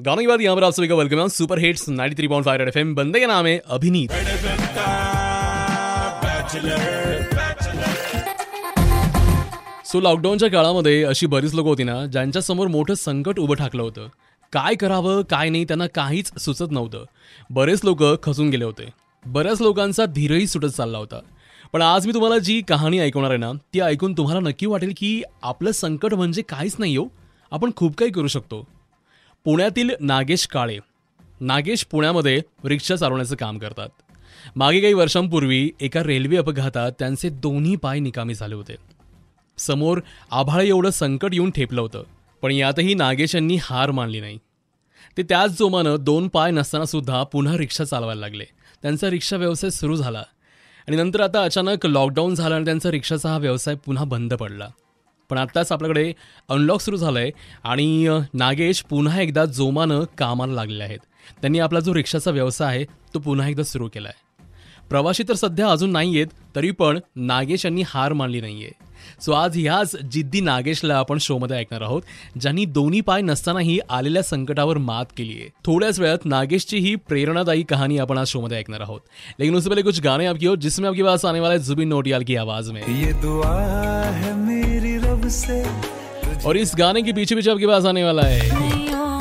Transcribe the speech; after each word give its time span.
गाने 0.00 0.22
के 0.22 0.28
बाद 0.28 0.40
यहाँ 0.40 0.56
पर 0.56 0.64
आप 0.64 0.72
सभी 0.72 0.88
का 0.88 0.94
वेलकम 0.94 1.18
है 1.20 1.28
सुपर 1.28 1.58
हिट्स 1.58 1.88
93.5 1.88 2.56
रेड 2.58 2.68
एफएम 2.68 2.94
बंदे 2.94 3.20
का 3.20 3.26
नाम 3.26 3.46
है 3.46 3.56
अभिनीत। 3.66 4.12
सो 9.84 10.00
लॉकडाऊनच्या 10.00 10.50
काळामध्ये 10.50 11.02
अशी 11.04 11.26
बरीच 11.26 11.54
लोक 11.54 11.66
होती 11.66 11.84
ना 11.84 12.04
ज्यांच्यासमोर 12.06 12.68
मोठं 12.68 12.94
संकट 12.94 13.38
उभं 13.38 13.54
ठाकलं 13.54 13.82
होतं. 13.82 14.06
काय 14.52 14.74
करावं 14.74 15.22
काय 15.22 15.48
नाही 15.48 15.64
त्यांना 15.64 15.86
काहीच 15.86 16.32
सुचत 16.38 16.70
नव्हतं. 16.70 17.04
बरेच 17.50 17.84
लोक 17.84 18.02
खचून 18.22 18.50
गेले 18.50 18.64
होते. 18.64 18.88
बऱ्याच 19.24 19.62
लोकांचा 19.62 20.06
धीरही 20.06 20.46
सुटत 20.46 20.76
चालला 20.76 20.98
होता. 20.98 21.20
पण 21.72 21.82
आज 21.82 22.06
मी 22.06 22.12
तुम्हाला 22.14 22.38
जी 22.38 22.60
कहाणी 22.68 22.98
ऐकवणार 22.98 23.30
आहे 23.30 23.38
ना 23.38 23.52
ती 23.74 23.80
ऐकून 23.80 24.12
तुम्हाला 24.12 24.48
नक्की 24.48 24.66
वाटेल 24.66 24.92
की 24.96 25.22
आपलं 25.42 25.72
संकट 25.72 26.14
म्हणजे 26.14 26.42
काहीच 26.42 26.76
नाही 26.78 26.96
हो. 26.96 27.08
आपण 27.52 27.70
खूप 27.76 27.96
काही 27.96 28.10
करू 28.10 28.28
शकतो. 28.28 28.66
पुण्यातील 29.44 29.90
नागेश 30.00 30.46
काळे. 30.46 30.78
नागेश 31.40 31.84
पुण्यामध्ये 31.84 32.40
रिक्षा 32.64 32.96
चालवण्याचं 32.96 33.36
काम 33.36 33.58
करतात. 33.58 33.88
मागे 34.56 34.80
काही 34.80 34.94
वर्षांपूर्वी 34.94 35.70
एका 35.80 36.02
रेल्वे 36.02 36.36
अपघातात 36.36 36.92
त्यांचे 36.98 37.28
दोन्ही 37.28 37.76
पाय 37.76 37.98
निकामी 37.98 38.34
झाले 38.34 38.54
होते. 38.54 38.76
समोर 39.58 40.00
आभाळ 40.30 40.62
एवढं 40.62 40.90
संकट 40.90 41.34
येऊन 41.34 41.50
ठेपलं 41.50 41.80
होतं 41.80 42.02
पण 42.42 42.52
यातही 42.52 42.94
नागेश 42.94 43.34
यांनी 43.34 43.56
हार 43.62 43.90
मानली 43.90 44.20
नाही. 44.20 44.38
ते 45.16 45.22
त्याच 45.22 45.58
जोमानं 45.58 45.96
दोन 46.00 46.28
पाय 46.28 46.50
नसताना 46.50 46.84
सुद्धा 46.84 47.22
पुन्हा 47.22 47.56
रिक्षा 47.56 47.84
चालवायला 47.84 48.20
लागले. 48.20 48.44
त्यांचा 48.82 49.10
रिक्षा 49.10 49.36
व्यवसाय 49.36 49.70
सुरू 49.70 49.96
झाला 49.96 50.22
आणि 50.88 50.96
नंतर 50.96 51.20
आता 51.20 51.42
अचानक 51.42 51.86
लॉकडाऊन 51.86 52.34
झालं 52.34 52.54
आणि 52.54 52.64
त्यांचा 52.64 52.90
रिक्षाचा 52.90 53.28
हा 53.28 53.38
व्यवसाय 53.38 53.74
पुन्हा 53.74 54.04
बंद 54.04 54.34
पडला. 54.34 54.68
पण 55.30 55.38
आत्ताच 55.38 55.72
आपल्याकडे 55.72 56.12
अनलॉक 56.48 56.80
सुरू 56.80 56.96
झालं 56.96 57.18
आहे 57.18 57.30
आणि 57.64 58.08
नागेश 58.34 58.82
पुन्हा 58.82 59.20
एकदा 59.20 59.44
जोमानं 59.44 60.04
कामाला 60.18 60.54
लागलेले 60.54 60.84
आहेत. 60.84 60.98
त्यांनी 61.40 61.58
आपला 61.58 61.80
जो 61.80 61.94
रिक्षाचा 61.94 62.30
व्यवसाय 62.30 62.76
आहे 62.76 62.84
तो 63.14 63.18
पुन्हा 63.18 63.48
एकदा 63.48 63.62
सुरू 63.62 63.88
केला 63.94 64.08
आहे 64.08 64.28
प्रवासी 64.88 65.22
तर 65.22 65.34
सध्या 65.34 65.68
अजून 65.70 65.90
नाही 65.92 66.16
आहेत 66.16 66.26
तरी 66.56 66.70
पण 66.70 66.98
नागेश 67.16 67.64
यांनी 67.64 67.82
हार 67.86 68.12
मानली 68.12 68.40
नाहीये. 68.40 68.70
सो 69.20 69.32
आज 69.32 69.56
ह्याच 69.56 69.94
जिद्दी 70.12 70.40
नागेशला 70.40 70.96
आपण 70.96 71.18
शोमध्ये 71.18 71.56
ऐकणार 71.56 71.82
आहोत 71.82 72.02
ज्यांनी 72.40 72.64
दोन्ही 72.64 73.00
पाय 73.00 73.20
नसतानाही 73.22 73.78
आलेल्या 73.90 74.22
संकटावर 74.22 74.78
मात 74.78 75.12
केली 75.16 75.32
आहे 75.32 75.48
थोड्याच 75.66 76.00
वेळात 76.00 76.24
नागेशची 76.24 76.78
ही 76.78 76.94
प्रेरणादायी 77.08 77.62
कहाणी 77.62 77.98
आपण 77.98 78.18
आज 78.18 78.26
शोमध्ये 78.26 78.58
ऐकणार 78.58 78.80
आहोत. 78.80 79.00
लेकिन 79.38 79.56
उससे 79.56 79.70
पहले 79.70 79.82
कुछ 79.82 80.00
गाणे 80.00 80.26
आपकी 80.26 80.46
हो 80.46 80.54
जिसमें 80.56 80.88
आपकी 80.88 81.02
पास 81.02 81.24
आने 81.24 81.40
वाला 81.40 81.54
है 81.54 81.60
जुबिन 81.60 81.88
नोटियाल 81.88 82.24
की 82.26 82.36
आवाज 82.36 82.70
में. 82.70 82.82
ये 82.96 83.12
दुआ 83.22 83.56
है 84.12 84.32
मेरी 84.36 84.79
और 86.46 86.56
इस 86.56 86.72
गाने 86.78 87.02
के 87.02 87.12
पीछे 87.12 87.34
पीछे 87.34 87.50
आपके 87.50 87.66
पास 87.66 87.84
आने 87.84 88.04
वाला 88.04 88.22
है। 88.22 88.38
नहीं 88.50 88.88
हो 88.88 89.18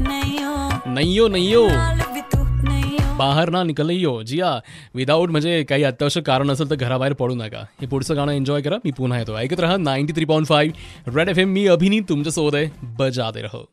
नहीं 0.00 0.38
हो 0.44 0.92
नैयो 0.94 1.28
नैयो। 1.28 1.62
हो 1.62 3.16
बाहेर 3.18 3.48
ना 3.48 3.62
निकलयो 3.62 4.22
जी 4.22 4.40
हा 4.40 4.60
विदाऊट 4.94 5.30
म्हणजे 5.30 5.62
काही 5.64 5.82
अत्यावश्यक 5.84 6.24
कारण 6.26 6.50
असेल 6.50 6.70
तर 6.70 6.74
घराबाहेर 6.74 7.12
पडू 7.12 7.34
नका 7.34 7.60
हे 7.80 7.86
पुढचं 7.86 8.16
गाणं 8.16 8.32
एन्जॉय 8.32 8.62
करा 8.62 8.76
मी 8.84 8.90
पुन्हा 8.90 9.18
येतो 9.18 9.36
ऐकत 9.38 9.60
राहा 9.60 9.76
ninety 9.76 10.12
three 10.12 10.24
point 10.24 10.46
five 10.46 11.16
red 11.16 11.28
F 11.28 11.40
M 11.40 11.48
मी 11.48 11.66
अभिनीत 11.66 12.02
तुमच्यासोबत 12.08 12.54
आहे 12.54 12.70
बजाते 12.98 13.42
रहो। 13.42 13.70